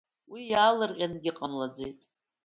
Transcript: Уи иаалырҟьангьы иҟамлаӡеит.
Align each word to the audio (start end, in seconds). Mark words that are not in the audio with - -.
Уи 0.31 0.41
иаалырҟьангьы 0.51 1.27
иҟамлаӡеит. 1.31 1.99